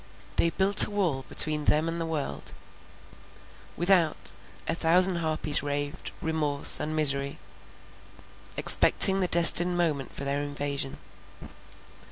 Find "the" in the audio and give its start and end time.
2.01-2.07, 9.19-9.27